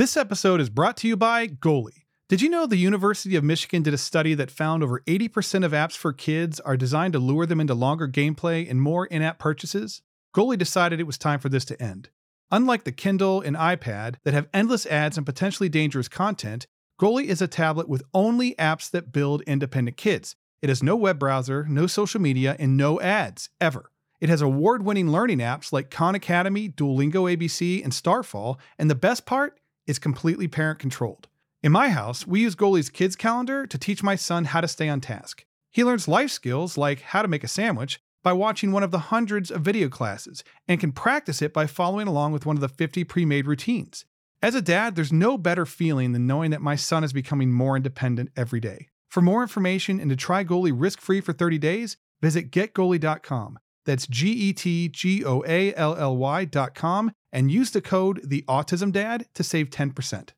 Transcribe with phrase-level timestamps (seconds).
[0.00, 2.06] This episode is brought to you by Goally.
[2.30, 5.72] Did you know the University of Michigan did a study that found over 80% of
[5.72, 9.38] apps for kids are designed to lure them into longer gameplay and more in app
[9.38, 10.00] purchases?
[10.34, 12.08] Goally decided it was time for this to end.
[12.50, 16.66] Unlike the Kindle and iPad that have endless ads and potentially dangerous content,
[16.98, 20.34] Goally is a tablet with only apps that build independent kids.
[20.62, 23.90] It has no web browser, no social media, and no ads, ever.
[24.18, 28.94] It has award winning learning apps like Khan Academy, Duolingo ABC, and Starfall, and the
[28.94, 29.59] best part
[29.90, 31.28] is completely parent controlled.
[31.62, 34.88] In my house, we use Goally's kids calendar to teach my son how to stay
[34.88, 35.44] on task.
[35.70, 39.10] He learns life skills like how to make a sandwich by watching one of the
[39.10, 42.68] hundreds of video classes and can practice it by following along with one of the
[42.68, 44.04] 50 pre made routines.
[44.42, 47.76] As a dad, there's no better feeling than knowing that my son is becoming more
[47.76, 48.88] independent every day.
[49.10, 53.58] For more information and to try Goally risk free for 30 days, visit getgoally.com.
[53.84, 58.44] That's G E T G O A L L Y.com and use the code The
[58.48, 60.30] Autism Dad to save 10%.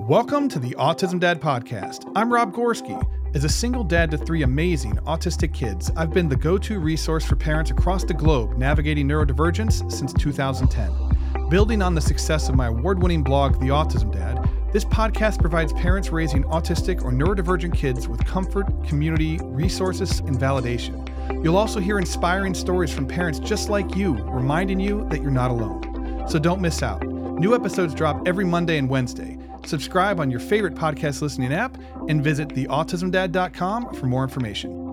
[0.00, 2.10] Welcome to the Autism Dad Podcast.
[2.14, 3.02] I'm Rob Gorski.
[3.34, 7.24] As a single dad to three amazing autistic kids, I've been the go to resource
[7.24, 11.48] for parents across the globe navigating neurodivergence since 2010.
[11.48, 15.72] Building on the success of my award winning blog, The Autism Dad, this podcast provides
[15.72, 21.08] parents raising autistic or neurodivergent kids with comfort, community, resources, and validation.
[21.42, 25.50] You'll also hear inspiring stories from parents just like you, reminding you that you're not
[25.50, 26.28] alone.
[26.28, 27.02] So don't miss out.
[27.04, 29.38] New episodes drop every Monday and Wednesday.
[29.64, 31.76] Subscribe on your favorite podcast listening app
[32.08, 34.86] and visit theautismdad.com for more information.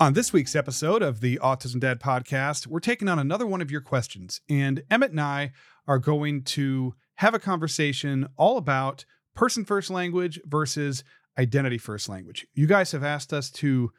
[0.00, 3.70] On this week's episode of the Autism Dad podcast, we're taking on another one of
[3.70, 4.40] your questions.
[4.50, 5.52] And Emmett and I
[5.86, 11.04] are going to have a conversation all about person first language versus
[11.38, 12.46] identity first language.
[12.54, 13.90] You guys have asked us to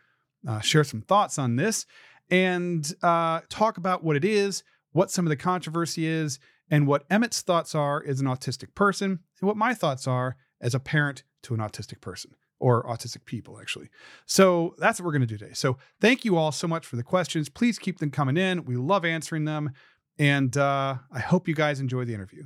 [0.48, 1.86] uh, share some thoughts on this
[2.30, 7.08] and uh, talk about what it is, what some of the controversy is, and what
[7.10, 11.24] Emmett's thoughts are as an autistic person, and what my thoughts are as a parent
[11.44, 13.90] to an autistic person or autistic people, actually.
[14.26, 15.54] So that's what we're going to do today.
[15.54, 17.50] So thank you all so much for the questions.
[17.50, 18.66] Please keep them coming in.
[18.66, 19.72] We love answering them.
[20.18, 22.46] And uh, I hope you guys enjoy the interview.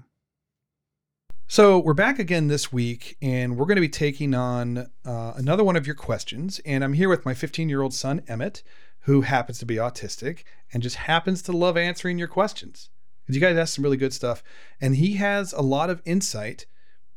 [1.52, 5.64] So we're back again this week, and we're going to be taking on uh, another
[5.64, 6.62] one of your questions.
[6.64, 8.62] And I'm here with my 15 year old son, Emmett,
[9.00, 12.92] who happens to be autistic and just happens to love answering your questions.
[13.24, 14.44] Because you guys ask some really good stuff.
[14.80, 16.68] And he has a lot of insight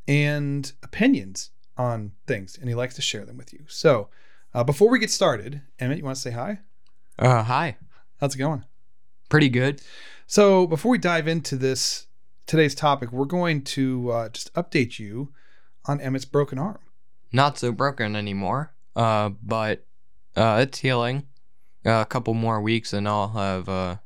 [0.09, 3.67] and opinions on things, and he likes to share them with you.
[3.69, 4.09] So
[4.55, 6.61] uh, before we get started, Emmett, you want to say hi?
[7.19, 7.77] Uh, hi.
[8.19, 8.65] How's it going?
[9.29, 9.83] Pretty good.
[10.27, 12.07] So before we dive into this
[12.47, 15.33] today's topic, we're going to uh, just update you
[15.87, 16.79] on Emmett's broken arm.
[17.33, 18.75] Not so broken anymore.
[18.95, 19.87] Uh, but
[20.37, 21.27] uh, it's healing.
[21.85, 23.97] Uh, a couple more weeks and I'll have uh,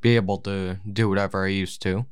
[0.00, 2.06] be able to do whatever I used to.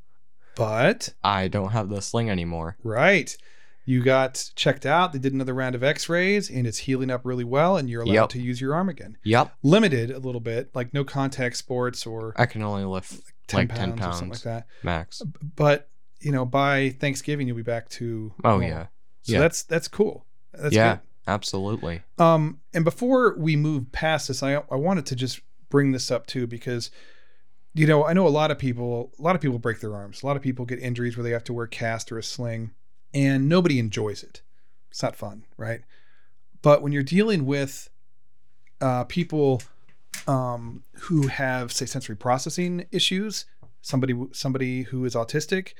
[0.55, 2.77] But I don't have the sling anymore.
[2.83, 3.35] right,
[3.85, 5.11] you got checked out.
[5.11, 8.13] They did another round of X-rays, and it's healing up really well, and you're allowed
[8.13, 8.29] Yep.
[8.29, 9.17] to use your arm again.
[9.23, 9.51] Yep.
[9.63, 13.69] Limited a little bit, like no contact sports or I can only lift 10 like
[13.69, 14.67] pounds, 10 or something like that.
[14.83, 15.21] max.
[15.55, 18.67] But you know, by Thanksgiving, you'll be back to Oh, normal.
[18.69, 18.85] yeah.
[19.23, 19.39] So Yeah.
[19.39, 20.25] that's that's cool.
[20.53, 20.99] That's yeah, good.
[21.27, 22.01] absolutely.
[22.17, 26.25] Um, and before we move past this, I I wanted to just bring this up
[26.27, 26.91] too because,
[27.73, 30.23] you know, I know a lot of people, a lot of people break their arms.
[30.23, 32.23] A lot of people get injuries where they have to wear a cast or a
[32.23, 32.71] sling,
[33.13, 34.41] and nobody enjoys it.
[34.91, 35.81] It's not fun, right?
[36.61, 37.89] But when you're dealing with
[38.79, 39.61] uh, people
[40.27, 43.45] um, who have, say, sensory processing issues,
[43.81, 45.73] somebody somebody who is autistic,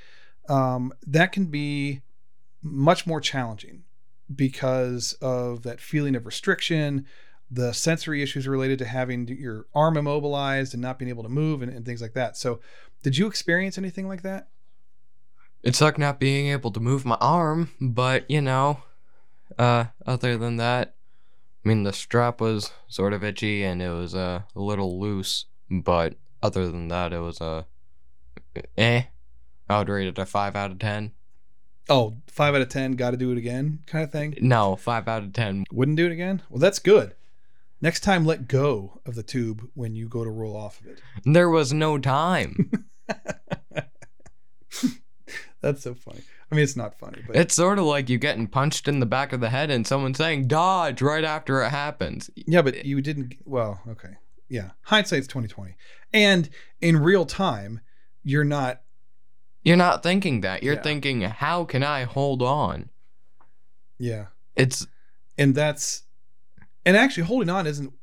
[0.49, 2.01] um, that can be
[2.61, 3.83] much more challenging
[4.33, 7.05] because of that feeling of restriction,
[7.51, 11.61] the sensory issues related to having your arm immobilized and not being able to move
[11.61, 12.37] and, and things like that.
[12.37, 12.59] So,
[13.03, 14.47] did you experience anything like that?
[15.61, 18.83] It sucked not being able to move my arm, but you know,
[19.57, 20.95] uh, other than that,
[21.63, 25.45] I mean, the strap was sort of itchy and it was uh, a little loose,
[25.69, 27.63] but other than that, it was uh,
[28.77, 29.03] eh.
[29.69, 31.13] I would rate it a 5 out of 10.
[31.89, 34.37] Oh, five out of 10, got to do it again kind of thing?
[34.41, 35.65] No, 5 out of 10.
[35.71, 36.41] Wouldn't do it again?
[36.49, 37.15] Well, that's good.
[37.81, 41.01] Next time, let go of the tube when you go to roll off of it.
[41.25, 42.85] There was no time.
[45.59, 46.21] That's so funny.
[46.53, 49.07] I mean, it's not funny, but it's sort of like you getting punched in the
[49.07, 52.29] back of the head and someone saying dodge right after it happens.
[52.35, 53.33] yeah, but you didn't.
[53.43, 54.17] Well, okay,
[54.49, 54.71] yeah.
[54.83, 55.75] Hindsight's twenty twenty,
[56.13, 56.47] and
[56.79, 57.81] in real time,
[58.23, 58.81] you're not.
[59.63, 60.61] You're not thinking that.
[60.61, 60.81] You're Yeah.
[60.83, 62.89] thinking, how can I hold on?
[63.97, 64.85] Yeah, It's
[65.37, 66.03] and that's,
[66.85, 67.93] and actually, holding on isn't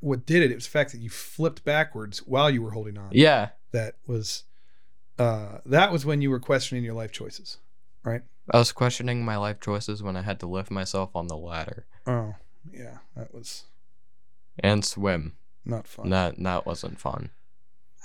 [0.00, 0.50] what did it.
[0.50, 3.08] It was the fact that you flipped backwards while you were holding on.
[3.12, 3.50] yeah.
[3.70, 4.44] that was
[5.22, 7.58] uh, that was when you were questioning your life choices,
[8.04, 8.22] right?
[8.50, 11.86] I was questioning my life choices when I had to lift myself on the ladder
[12.06, 12.34] Oh,
[12.72, 13.64] yeah, that was
[14.58, 15.34] and swim.
[15.64, 16.10] not fun.
[16.10, 17.30] That that wasn't fun.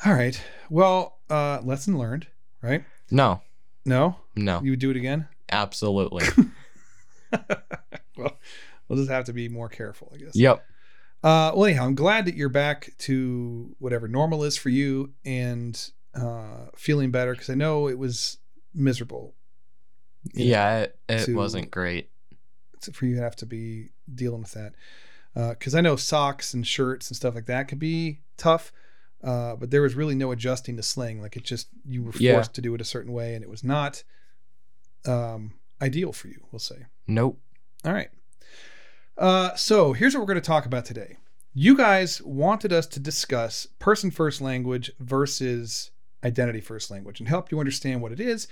[0.06, 0.40] All right.
[0.69, 2.28] Well, uh, lesson learned,
[2.62, 2.84] right?
[3.10, 3.42] No,
[3.86, 5.28] No, no, you would do it again.
[5.52, 6.25] absolutely.
[8.18, 8.38] well,
[8.88, 10.36] we'll just have to be more careful, I guess.
[10.36, 10.64] yep.
[11.24, 15.90] Uh, well, anyhow, I'm glad that you're back to whatever normal is for you and
[16.15, 18.38] uh, feeling better because I know it was
[18.74, 19.33] miserable.
[20.33, 22.09] you know, Yeah, it, it to- wasn't great.
[22.94, 24.74] for you to have to be dealing with that.
[25.33, 28.71] Because I know socks and shirts and stuff like that could be tough,
[29.24, 31.21] uh, but there was really no adjusting to sling.
[31.21, 32.42] Like it just you were forced Yeah.
[32.42, 34.04] to do it a certain way, and it was not
[35.06, 36.44] um, ideal for you.
[36.51, 36.86] We'll say.
[37.07, 37.39] Nope.
[37.86, 38.09] All right.
[39.18, 41.18] Uh, so here's what we're going to talk about today.
[41.54, 45.92] You guys wanted us to discuss person first language versus
[46.24, 48.48] identity first language and help you understand what it is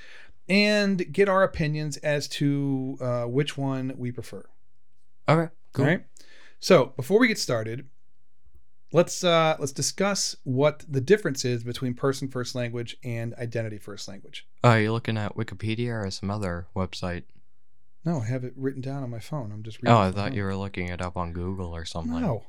[0.48, 4.46] and get our opinions as to uh, which one we prefer.
[5.28, 5.52] Okay.
[5.74, 5.86] Cool.
[5.86, 6.06] All right.
[6.60, 7.88] So before we get started,
[8.92, 14.08] let's uh, let's discuss what the difference is between person first language and identity first
[14.08, 14.48] language.
[14.64, 17.24] Oh, you looking at Wikipedia or some other website?
[18.06, 19.52] No, I have it written down on my phone.
[19.52, 19.96] I'm just reading.
[19.96, 20.00] Oh.
[20.00, 22.22] I thought you were looking it up on Google or something.
[22.22, 22.44] No,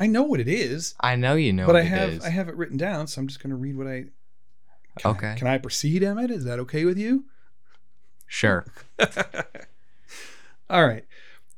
[0.00, 0.94] I know what it is.
[1.00, 2.24] I know you know but what I have is.
[2.24, 4.06] I have it written down, so I'm just going to read what I.
[4.98, 5.34] Can I- Okay.
[5.38, 6.30] can I proceed, Emmett?
[6.30, 7.24] Is that okay with you?
[8.26, 8.64] Sure.
[10.70, 11.04] All right.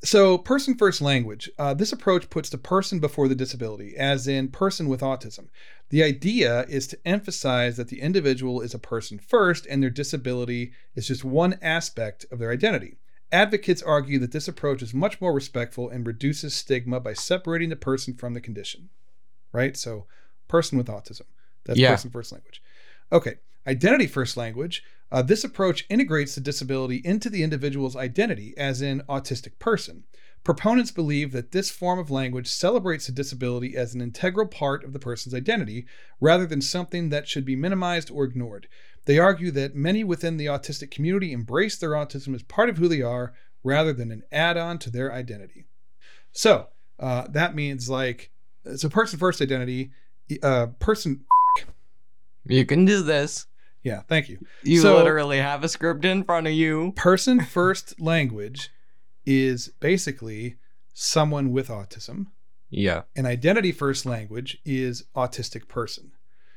[0.02, 1.50] So, person first language.
[1.58, 5.46] Uh, this approach puts the person before the disability, as in person with autism.
[5.88, 10.72] The idea is to emphasize that the individual is a person first and their disability
[10.94, 12.98] is just one aspect of their identity.
[13.32, 17.76] Advocates argue that this approach is much more respectful and reduces stigma by separating the
[17.76, 18.90] person from the condition.
[19.52, 19.74] Right?
[19.76, 20.06] So,
[20.48, 21.22] person with autism.
[21.64, 21.92] That's Yeah.
[21.92, 22.62] person first language.
[23.12, 23.36] Okay.
[23.66, 24.82] Identity first language.
[25.10, 30.04] Uh, this approach integrates the disability into the individual's identity, as in autistic person.
[30.42, 34.92] Proponents believe that this form of language celebrates the disability as an integral part of
[34.92, 35.86] the person's identity,
[36.20, 38.68] rather than something that should be minimized or ignored.
[39.06, 42.88] They argue that many within the autistic community embrace their autism as part of who
[42.88, 45.64] they are, rather than an add on to their identity.
[46.32, 46.68] So,
[46.98, 48.30] uh, that means like,
[48.64, 49.92] it's a person first identity,
[50.42, 51.24] uh, person,
[52.46, 53.46] You can do this.
[53.82, 54.38] yeah, thank you.
[54.62, 56.92] You So- literally have a script in front of you.
[56.96, 58.70] person first language
[59.26, 60.56] is basically
[60.92, 62.26] someone with autism
[62.70, 63.02] Yeah.
[63.16, 66.12] and identity first language is autistic person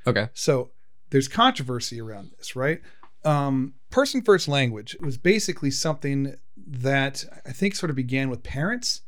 [0.05, 0.29] Okay.
[0.33, 0.71] so
[1.09, 2.81] there's controversy around this right
[3.25, 9.01] um, person first language was basically something that i think sort of began with parents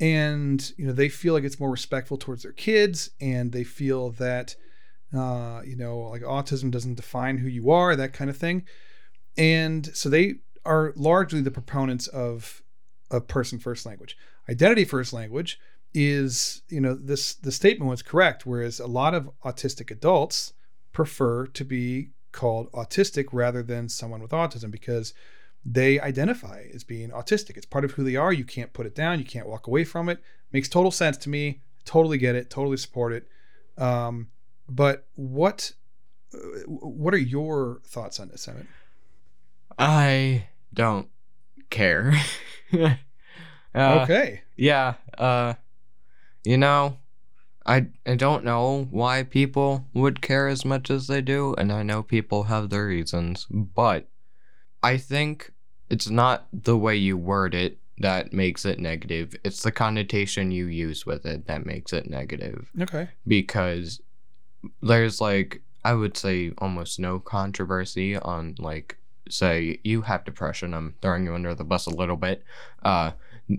[0.00, 4.10] and you know they feel like it's more respectful towards their kids and they feel
[4.10, 4.54] that
[5.16, 8.64] uh, you know like autism doesn't define who you are that kind of thing.
[9.36, 12.62] And so they are largely the proponents of
[13.10, 14.16] a person first language.
[14.48, 15.58] Identity first language
[15.92, 20.52] is you know this the statement was correct whereas a lot of autistic adults
[20.92, 25.14] prefer to be called autistic rather than someone with autism because
[25.64, 27.56] they identify as being autistic.
[27.56, 28.32] It's part of who they are.
[28.32, 29.18] You can't put it down.
[29.18, 30.20] You can't walk away from it.
[30.52, 31.62] Makes total sense to me.
[31.84, 32.50] Totally get it.
[32.50, 33.28] Totally support it.
[33.78, 34.28] Um,
[34.68, 35.72] but what
[36.66, 38.66] what are your thoughts on this Emmett?
[39.78, 41.08] I don't
[41.70, 42.14] care.
[42.72, 42.94] uh,
[43.74, 44.94] okay Yeah.
[45.16, 45.54] Uh,
[46.44, 46.98] you know,
[47.66, 51.82] I I don't know why people would care as much as they do, and I
[51.82, 54.08] know people have their reasons, but
[54.82, 55.52] I think
[55.88, 59.34] it's not the way you word it that makes it negative.
[59.44, 62.70] It's the connotation you use with it that makes it negative.
[62.80, 64.00] okay because
[64.82, 70.74] there's like I would say almost no controversy on like say you have depression.
[70.74, 72.42] I'm throwing you under the bus a little bit.
[72.82, 73.12] Uh,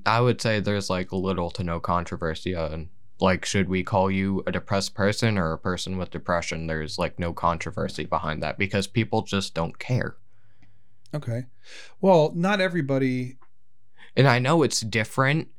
[0.06, 4.44] I would say there's like little to no controversy on like should we call you
[4.46, 6.68] a depressed person or a person with depression?
[6.68, 10.16] There's like no controversy behind that because people just don't care.
[11.14, 11.46] okay
[12.02, 13.38] well not everybody
[14.18, 15.50] And I know it's different.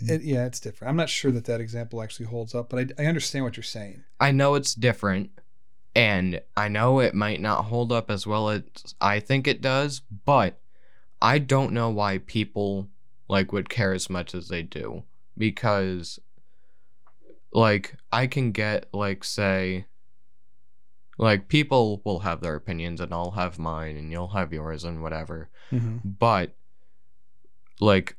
[0.00, 3.02] It, yeah it's different i'm not sure that that example actually holds up but I,
[3.02, 5.30] I understand what you're saying I know it's different,
[5.94, 8.62] and I know it might not hold up as well as
[9.00, 10.58] I think it does, but
[11.20, 12.88] I don't know why people
[13.28, 15.02] like would care as much as they do
[15.36, 16.18] because
[17.52, 19.86] like I can get like say
[21.18, 25.02] like people will have their opinions and I'll have mine and you'll have yours and
[25.02, 25.48] whatever.
[25.72, 25.96] mm-hmm.
[26.04, 26.54] But
[27.80, 28.16] like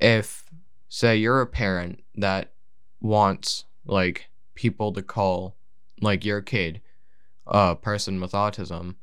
[0.00, 0.44] if
[0.88, 2.52] say you're a parent that
[3.00, 5.56] wants like people to call
[6.00, 6.80] like your kid
[7.46, 8.96] a person with autism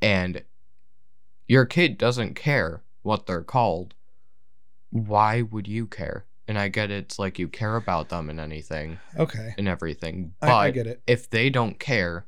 [0.00, 0.42] and
[1.46, 3.94] your kid doesn't care what they're called,
[4.90, 6.24] why would you care?
[6.46, 9.54] And I get it's like you care about them and anything Okay.
[9.58, 11.02] and everything, but I, I get it.
[11.06, 12.26] if they don't care,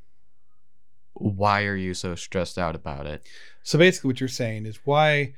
[1.14, 3.22] why are you so stressed out about it?
[3.62, 5.34] So basically what you're saying is why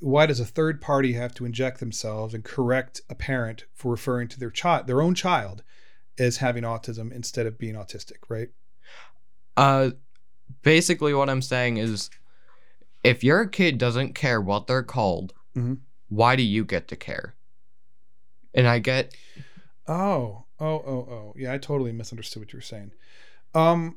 [0.00, 4.28] why does a third party have to inject themselves and correct a parent for referring
[4.28, 5.62] to their child their own child
[6.18, 8.50] as having autism instead of being autistic, right?
[9.56, 9.90] Uh,
[10.62, 12.10] basically, what I'm saying is,
[13.02, 15.78] if your kid doesn't care what they're called, Mhm.
[16.08, 17.34] why do you get to care?
[18.54, 19.14] And I get,
[19.88, 21.34] Oh, oh, oh, oh.
[21.36, 22.92] Yeah, I totally misunderstood what you were saying.
[23.54, 23.96] Um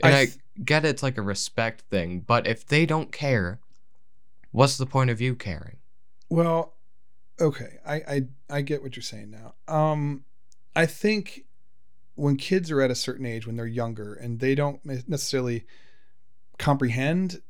[0.00, 0.26] and I I,
[0.62, 3.60] get it's like a respect thing, but if they don't care,
[4.50, 5.78] what's the point of you caring?
[6.28, 6.74] Well,
[7.40, 9.54] okay, I, I I get what you're saying now.
[9.72, 10.24] Um,
[10.74, 11.44] I think
[12.14, 15.66] when kids are at a certain age, when they're younger, and they don't necessarily
[16.58, 17.42] comprehend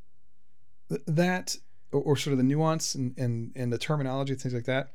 [0.88, 1.56] th- that
[1.92, 4.92] or, or sort of the nuance and, and and the terminology and things like that,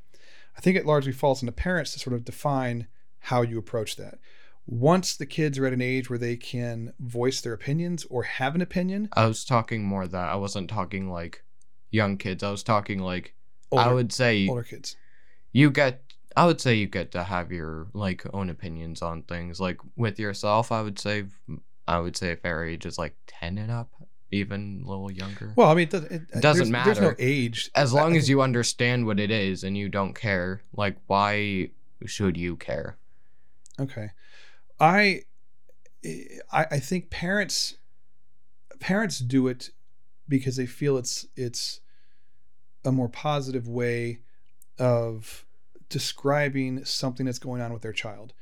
[0.58, 2.88] I think it largely falls on the parents to sort of define
[3.26, 4.20] how you approach that.
[4.68, 8.54] Once the kids are at an age where they can voice their opinions or have
[8.56, 11.44] an opinion, I was talking more that I wasn't talking like
[11.92, 12.44] young kids.
[12.44, 13.34] I was talking like
[13.72, 14.96] older, I would say older kids.
[15.52, 16.02] you get
[16.36, 19.60] I would say you get to have your like own opinions on things.
[19.60, 21.26] Like with yourself, I would say
[21.88, 23.90] I would say if our age is like ten and up,
[24.32, 25.52] even a little younger.
[25.58, 27.70] Well, I mean, it doesn't, it, Doesn't there's, There's no age.
[27.76, 30.96] as I- I long as you understand what it is and you don't care, like
[31.08, 31.70] why
[32.06, 32.98] should you care?
[33.80, 34.12] Okay.
[34.80, 35.24] I
[36.06, 37.76] eh, I I think parents
[38.80, 39.72] parents do it
[40.30, 41.81] because they feel it's it's
[42.84, 44.20] a more positive way
[44.80, 45.46] of
[45.90, 48.34] describing something that's going on with their child.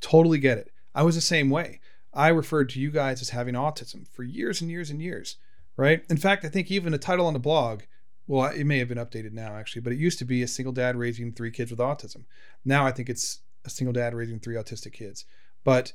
[0.00, 0.70] Totally get it.
[0.94, 1.80] I was the same way.
[2.12, 5.36] I referred to you guys as having autism for years and years and years,
[5.76, 6.04] right?
[6.08, 7.82] In fact, I think even the title on the blog,
[8.26, 10.72] well, it may have been updated now actually, but it used to be a single
[10.72, 12.24] dad raising three kids with autism.
[12.64, 15.24] Now I think it's a single dad raising three autistic kids.
[15.64, 15.92] But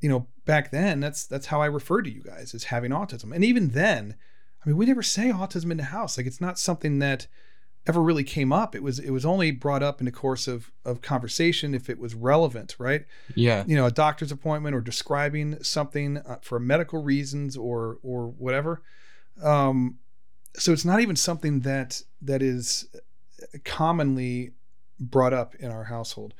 [0.00, 3.34] you know, back then that's that's how I referred to you guys as having autism.
[3.34, 4.16] And even then,
[4.64, 6.16] I mean, we never say autism in the house.
[6.16, 7.26] Like it's not something that
[7.86, 8.74] ever really came up.
[8.74, 11.98] It was it was only brought up in the course of of conversation if it
[11.98, 13.06] was relevant, right?
[13.34, 13.64] Yeah.
[13.66, 18.82] You know, a doctor's appointment or describing something uh, for medical reasons or or whatever.
[19.42, 19.98] Um,
[20.54, 22.88] so it's not even something that that is
[23.64, 24.52] commonly
[25.00, 26.34] brought up in our household.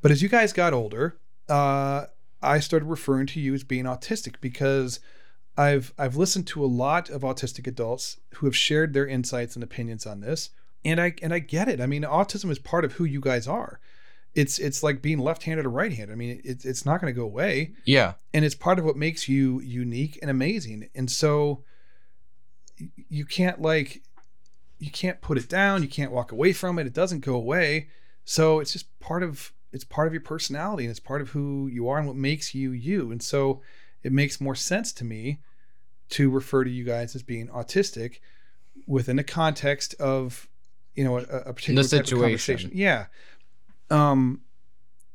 [0.00, 2.04] But as you guys got older, uh,
[2.40, 5.00] I started referring to you as being autistic because
[5.58, 9.62] I've I've listened to a lot of autistic adults who have shared their insights and
[9.64, 10.50] opinions on this,
[10.84, 11.80] and I and I get it.
[11.80, 13.80] I mean, autism is part of who you guys are.
[14.34, 16.12] It's it's like being left-handed or right-handed.
[16.12, 18.12] I mean, it's it's not going to go away, Yeah.
[18.32, 20.88] and it's part of what makes you unique and amazing.
[20.94, 21.64] And so
[23.08, 24.02] you can't like
[24.78, 25.82] you can't put it down.
[25.82, 26.86] You can't walk away from it.
[26.86, 27.88] It doesn't go away.
[28.24, 31.66] So it's just part of it's part of your personality and it's part of who
[31.66, 33.10] you are and what makes you you.
[33.10, 33.60] And so
[34.04, 35.40] it makes more sense to me
[36.10, 38.20] to refer to you guys as being autistic
[38.86, 40.48] within the context of
[40.94, 42.20] you know a, a particular type of situation.
[42.20, 42.70] conversation.
[42.74, 43.06] Yeah.
[43.90, 44.42] Um,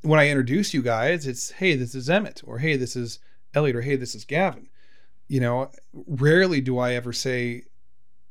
[0.02, 3.20] when I introduce you guys, it's hey, this is Emmett, or hey, this is
[3.54, 4.68] Elliot, or hey, this is Gavin.
[5.28, 7.64] You know, rarely do I ever say,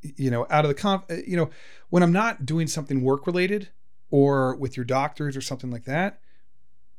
[0.03, 1.51] you know, out of the conf, you know,
[1.91, 3.69] when I'm not doing something work related
[4.11, 6.21] or with your doctors or something like that,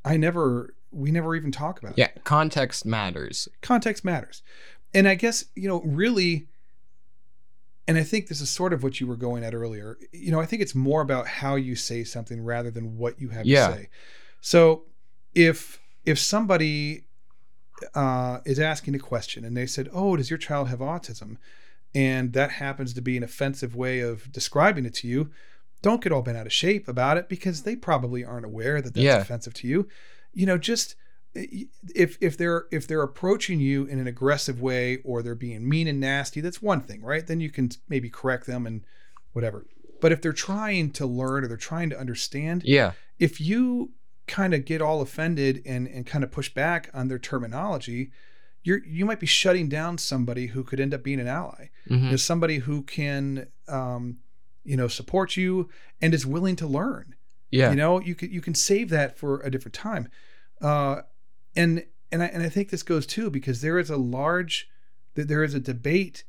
[0.04, 2.10] I never, we never even talk about it Yeah.
[2.24, 3.48] Context matters.
[3.62, 4.42] context matters.
[4.94, 6.48] And I guess, you know, really,
[7.88, 9.98] and I think this is sort of what you were going at earlier.
[10.12, 13.30] You know, I think it's more about how you say something rather than what you
[13.30, 13.68] have Yeah.
[13.68, 13.90] to say.
[14.42, 14.84] So
[15.34, 17.06] if if somebody
[17.96, 21.38] uh, is asking a question and they said, "Oh, does your child have autism?"
[21.96, 25.30] and that happens to be an offensive way of describing it to you,
[25.84, 28.94] don't get all bent out of shape about it because they probably aren't aware that
[28.96, 29.18] that's Yeah.
[29.18, 29.88] offensive to you.
[30.34, 30.96] You know, just
[31.36, 35.88] if if they're if they're approaching you in an aggressive way or they're being mean
[35.88, 37.26] and nasty, that's one thing, right?
[37.26, 38.84] Then you can maybe correct them and
[39.32, 39.66] whatever.
[40.02, 42.92] But if they're trying to learn or they're trying to understand, Yeah.
[43.20, 43.94] if you
[44.28, 48.12] kind of get all offended and and kind of push back on their terminology,
[48.64, 51.70] you're you might be shutting down somebody who could end up being an ally.
[51.88, 54.18] hmm You know, somebody who can um,
[54.64, 55.70] you know support you
[56.02, 57.16] and is willing to learn.
[57.50, 57.70] Yeah.
[57.72, 60.10] You know, you can you can save that for a different time.
[60.62, 61.02] Uh,
[61.56, 64.70] and and I and I think this goes too because there is a large
[65.16, 66.24] there is a debate,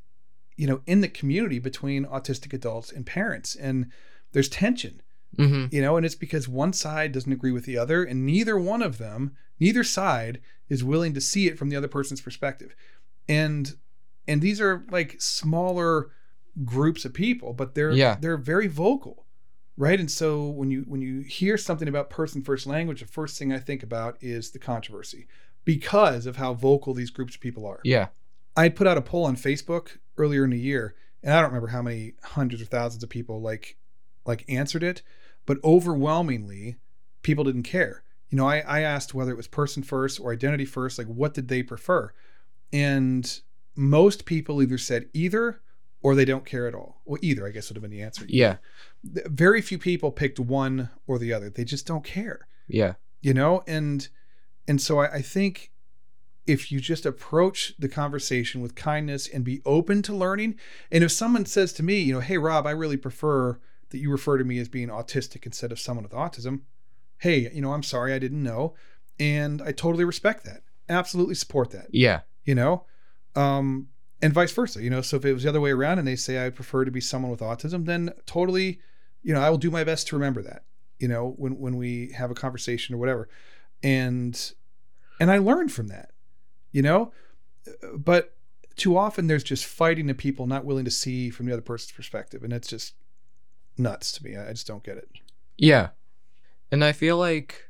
[0.57, 3.91] you know, in the community between autistic adults and parents, and
[4.33, 5.01] there's tension
[5.37, 8.57] hmm you know and it's because one side doesn't agree with the other and neither
[8.57, 12.75] one of them neither side is willing to see it from the other person's perspective.
[13.29, 13.77] And
[14.27, 16.11] and these are like smaller
[16.65, 18.17] groups of people, but they're Yeah.
[18.21, 19.27] they're very vocal,
[19.77, 19.99] right?
[19.99, 23.53] And so when you when you hear something about person first language, the first thing
[23.53, 25.27] I think about is the controversy
[25.65, 27.81] because of how vocal these groups of people are.
[27.85, 28.09] Yeah.
[28.57, 31.51] I had put out a poll on Facebook earlier in the year, and I don't
[31.51, 33.77] remember how many hundreds or thousands of people like
[34.25, 35.03] like answered it,
[35.47, 36.77] but overwhelmingly,
[37.23, 38.03] people didn't care.
[38.31, 41.35] You know, I, I asked whether it was person first or identity first, like what
[41.35, 42.13] did they prefer?
[42.73, 43.41] And
[43.77, 45.61] most people either said either
[46.05, 47.01] or they don't care at all.
[47.07, 48.27] Well, either, I guess would have been the answer.
[48.29, 48.57] Yeah.
[49.03, 51.49] Very few people picked one or the other.
[51.51, 52.95] They just don't care Yeah.
[53.23, 54.09] you know and
[54.69, 55.71] and so I, I think
[56.47, 60.57] if you just approach the conversation with kindness and be open to learning
[60.93, 63.59] and if someone says to me you know hey rob i really prefer
[63.91, 66.61] that you refer to me as being autistic instead of someone with autism
[67.21, 68.75] hey you know i'm sorry i didn't know
[69.19, 72.21] and i totally respect that absolutely support that Yeah.
[72.45, 72.85] you know
[73.37, 73.89] um
[74.25, 76.17] and vice versa you know so if it was the other way around and they
[76.17, 78.81] say i prefer to be someone with autism then totally
[79.23, 80.65] you know i will do my best to remember that
[80.99, 83.29] you know when when we have a conversation or whatever
[83.83, 84.53] and
[85.21, 86.13] and i learned from that
[86.73, 87.13] you know
[87.95, 88.35] but
[88.77, 91.93] too often there's just fighting to people not willing to see from the other person's
[91.93, 92.95] perspective and it's just
[93.77, 95.09] nuts to me I just don't get it
[95.57, 95.91] Yeah.
[96.71, 97.69] And I feel like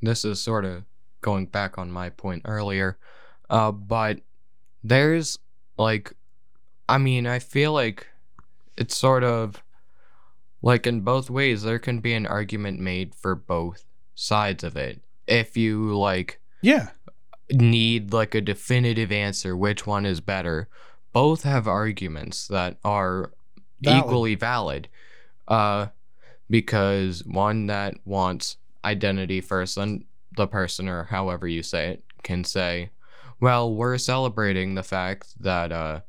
[0.00, 0.84] this is sort of
[1.20, 2.98] going back on my point earlier.
[3.50, 4.20] Uh, but
[4.82, 5.38] there's
[5.82, 6.12] like,
[6.88, 8.06] I mean, I feel like
[8.76, 9.62] it's sort of
[10.62, 13.84] like in both ways, there can be an argument made for both
[14.14, 15.00] sides of it.
[15.26, 16.90] If you like yeah
[17.50, 20.68] need like a definitive answer, which one is better,
[21.12, 23.32] both have arguments that are
[23.82, 23.98] Valid.
[23.98, 24.88] equally valid.
[25.48, 25.88] Uh,
[26.48, 30.04] because one that wants identity first, and
[30.36, 32.90] the person, or however you say it, can say,
[33.42, 36.00] well, we're celebrating the fact that uh,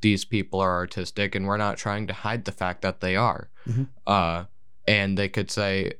[0.00, 3.48] these people are autistic and we're not trying to hide the fact that they are.
[3.68, 3.86] Mhm.
[4.06, 4.44] Uh,
[4.86, 5.92] and they could say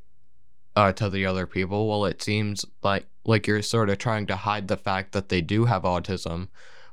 [0.74, 4.34] uh, to the other people, well, it seems like like you're sort of trying to
[4.34, 6.48] hide the fact that they do have autism,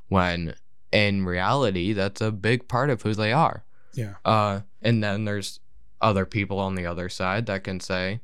[0.07, 0.53] when
[0.91, 3.63] in reality, that's a big part of who they are.
[3.93, 5.59] yeah Uh, and then there's
[6.01, 8.19] other people on the other side that can say,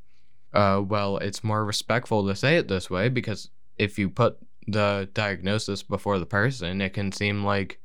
[0.54, 5.10] uh, well, it's more respectful to say it this way because if you put the
[5.14, 7.80] diagnosis before the person, it can seem like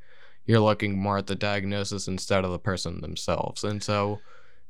[0.47, 3.63] you're looking more at the diagnosis instead of the person themselves.
[3.65, 4.21] And so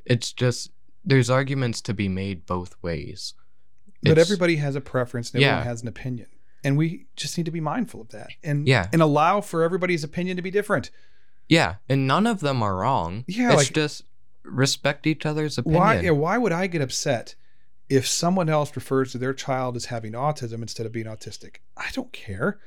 [0.04, 0.70] it's just,
[1.04, 3.34] there's arguments to be made both ways.
[4.02, 5.70] but everybody has a preference and everyone Yeah.
[5.70, 6.26] has an opinion
[6.64, 8.88] and we just need to be mindful of that and Yeah.
[8.92, 10.90] and allow for everybody's opinion to be different
[11.48, 13.24] Yeah, and none of them are wrong.
[13.28, 14.04] Yeah, it's like- just
[14.42, 15.80] respect each other's opinion.
[15.80, 17.34] why yeah, why would i get upset
[17.90, 21.88] if someone else refers to their child as having autism instead of being autistic i
[21.92, 22.58] don't care.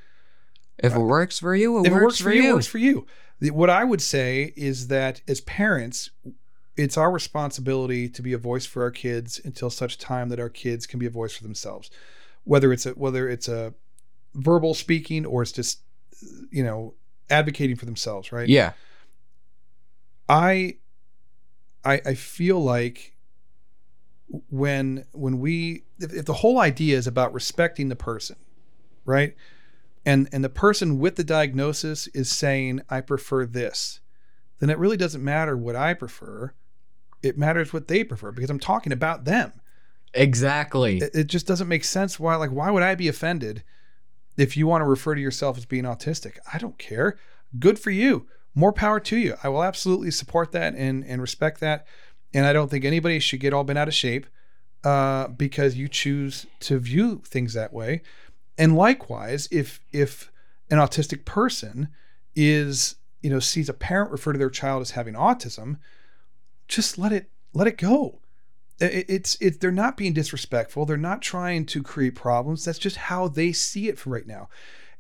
[0.80, 2.50] If it works for you, it, if works, it works for, you.
[2.50, 3.06] it works for you.
[3.40, 6.10] What i would say is that as parents
[6.76, 10.50] it's our responsibility to be a voice for our kids until such time that our
[10.50, 11.92] kids can be a voice for themselves.
[12.44, 13.74] Whether it's a whether it's a
[14.34, 15.82] verbal speaking or it's just
[16.50, 16.96] you know
[17.30, 18.50] advocating for themselves right?
[18.50, 18.74] Yeah,
[20.28, 20.78] I,
[21.84, 23.12] I, I feel like
[24.50, 28.36] when when we if, if the whole idea is about respecting the person,
[29.06, 29.36] right,
[30.06, 34.00] and and the person with the diagnosis is saying I prefer this,
[34.60, 36.54] then it really doesn't matter what I prefer.
[37.22, 39.54] It matters what they prefer because I'm talking about them.
[40.13, 40.98] exactly.
[40.98, 42.19] It, it just doesn't make sense.
[42.19, 43.63] Why like why would I be offended
[44.36, 46.38] if you want to refer to yourself as being autistic?
[46.52, 47.17] I don't care.
[47.60, 48.28] Good for you.
[48.56, 49.36] More power to you.
[49.43, 51.86] I will absolutely support that and and respect that.
[52.34, 54.26] And I don't think anybody should get all bent out of shape
[54.84, 58.02] uh, because you choose to view things that way.
[58.58, 60.32] And likewise, if if
[60.69, 61.89] an autistic person
[62.36, 65.78] is you know sees a parent refer to their child as having autism,
[66.67, 68.19] just let it let it go.
[68.80, 70.86] It- It's it they're not being disrespectful.
[70.86, 72.65] They're not trying to create problems.
[72.65, 74.50] That's just how they see it for right now.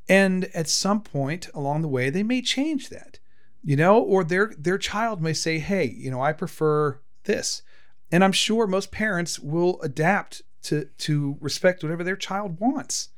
[0.09, 3.19] And at some point along the way, they may change that,
[3.63, 7.61] you know, or their their child may say, "Hey, you know, I prefer this,"
[8.11, 13.09] and I'm sure most parents will adapt to to respect whatever their child wants,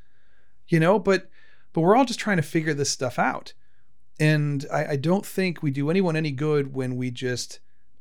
[0.67, 0.99] you know.
[0.99, 1.29] But
[1.73, 3.53] but we're all just trying to figure this stuff out,
[4.19, 7.59] and I, I don't think we do anyone any good when we just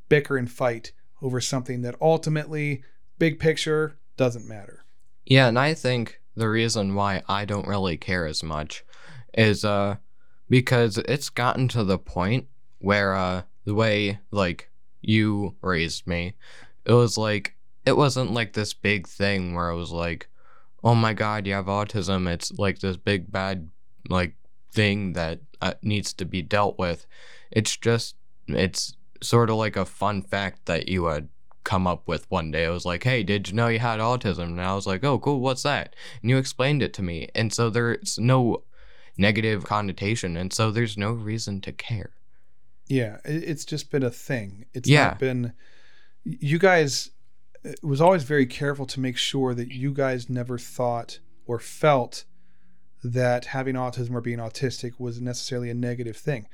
[0.08, 2.82] bicker and fight over something that ultimately,
[3.18, 4.84] big picture, doesn't matter.
[5.24, 8.84] Yeah, and I think the reason why I don't really care as much
[9.32, 9.96] is uh
[10.48, 12.46] because it's gotten to the point
[12.78, 14.70] where uh the way like
[15.08, 16.34] you raised me,
[16.84, 17.54] it was like
[17.86, 20.28] it wasn't like this big thing where I was like,
[20.82, 22.28] oh my god, you have autism.
[22.28, 23.68] It's like this big bad
[24.08, 24.34] like
[24.72, 27.06] thing that uh, needs to be dealt with.
[27.50, 28.16] It's just,
[28.48, 31.28] it's sort of like a fun fact that you had
[31.62, 32.66] come up with one day.
[32.66, 34.44] I was like, hey, did you know you had autism?
[34.44, 35.94] And I was like, oh, cool, what's that?
[36.20, 37.28] And you explained it to me.
[37.34, 38.64] And so there's no
[39.16, 40.36] negative connotation.
[40.36, 42.10] And so there's no reason to care.
[42.86, 44.66] Yeah, it's just been a thing.
[44.74, 45.04] It's Yeah.
[45.08, 45.52] not been.
[46.24, 47.10] You guys
[47.82, 52.24] was always very careful to make sure that you guys never thought or felt
[53.02, 56.46] that having autism or being autistic was necessarily a negative thing.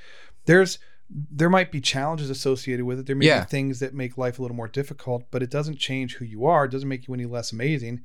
[0.47, 0.79] There's
[1.12, 3.07] there might be challenges associated with it.
[3.07, 3.40] There may Yeah.
[3.40, 6.47] be things that make life a little more difficult, but it doesn't change who you
[6.47, 6.66] are.
[6.66, 8.03] It doesn't make you any less amazing.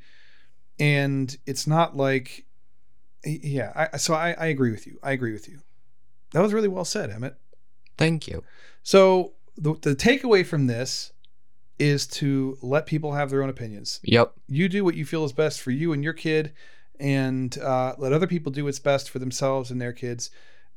[0.80, 2.46] And it's not like,
[3.24, 3.88] yeah.
[3.94, 4.98] I, so I, I agree with you.
[5.04, 5.60] I agree with you.
[6.32, 7.36] That was really well said, Emmett.
[7.98, 8.44] Thank you.
[8.84, 11.12] So the, the takeaway from this
[11.80, 14.00] is to let people have their own opinions.
[14.04, 14.34] Yep.
[14.48, 16.54] You do what you feel is best for you and your kid,
[17.00, 20.30] and uh, let other people do what's best for themselves and their kids,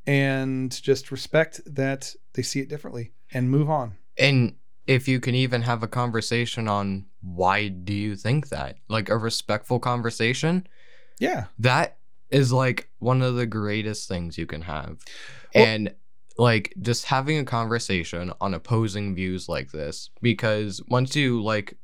[0.07, 3.97] and just respect that they see it differently and move on.
[4.17, 4.55] And
[4.87, 9.17] if you can even have a conversation on why do you think that, like a
[9.17, 10.67] respectful conversation,
[11.21, 11.99] Yeah, that
[12.31, 14.99] is like one of the greatest things you can have.
[15.55, 15.95] Well- and
[16.39, 21.75] like just having a conversation on opposing views like this because once you like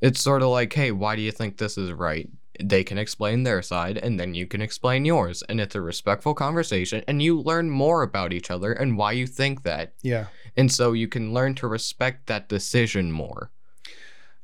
[0.00, 2.28] it's sort of like hey why do you think this is right
[2.62, 6.34] they can explain their side and then you can explain yours and it's a respectful
[6.34, 10.72] conversation and you learn more about each other and why you think that yeah, and
[10.72, 13.50] so you can learn to respect that decision more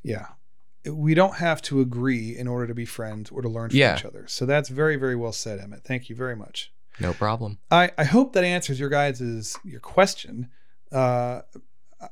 [0.02, 0.26] yeah.
[0.86, 3.96] We don't have to agree in order to be friends or to learn from Yeah.
[3.98, 4.24] each other.
[4.28, 5.84] So that's very, very well said, Emmett.
[5.84, 6.72] Thank you very much.
[7.00, 10.48] No problem I, I hope that answers your guys' your question.
[10.92, 11.42] Uh,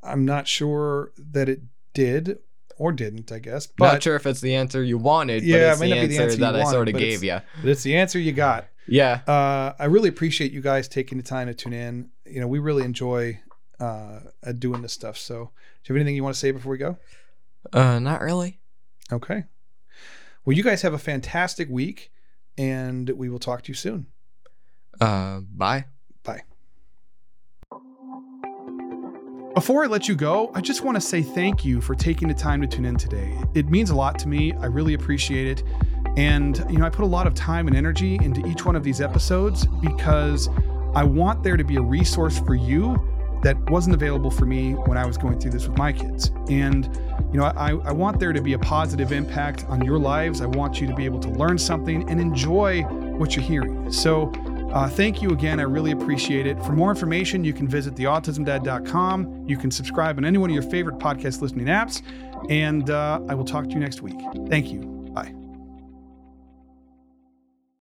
[0.03, 1.61] I'm not sure that it
[1.95, 2.39] did
[2.77, 5.61] or didn't, I guess, but not sure if it's the answer you wanted Yeah, but
[5.61, 7.71] it it's may the be the answer, answer that i sort of gave you but
[7.71, 8.69] it's the answer you got.
[8.87, 12.11] yeah Uh, I really appreciate you guys taking the time to tune in.
[12.25, 13.41] You know, we really enjoy
[13.81, 14.21] uh,
[14.59, 15.17] doing this stuff.
[15.17, 15.35] So,
[15.85, 16.97] do you have anything you want to say before we go?
[17.73, 18.61] uh not really
[19.13, 19.45] Okay.
[20.45, 22.11] Well, you guys have a fantastic week,
[22.57, 24.07] and we will talk to you soon.
[25.01, 25.85] Uh bye
[26.25, 26.43] Bye.
[29.55, 32.35] Before I let you go, I just want to say thank you for taking the
[32.35, 33.37] time to tune in today.
[33.55, 34.53] It means a lot to me.
[34.55, 35.65] I really appreciate it.
[36.17, 38.85] And, you know, I put a lot of time and energy into each one of
[38.85, 40.49] these episodes because
[40.95, 42.97] I want there to be a resource for you
[43.43, 46.33] that wasn't available for me when I was going through this with my kids.
[46.49, 46.87] And,
[47.33, 50.41] you know, I, I want there to be a positive impact on your lives.
[50.41, 53.93] I want you to be able to learn something and enjoy what you're hearing.
[53.93, 54.33] So,
[54.73, 55.61] uh, thank you again.
[55.61, 56.63] I really appreciate it.
[56.65, 59.45] For more information, you can visit theautismdad.com.
[59.47, 62.03] You can subscribe on any one of your favorite podcast listening apps.
[62.51, 64.19] And uh, I will talk to you next week.
[64.49, 64.98] Thank you.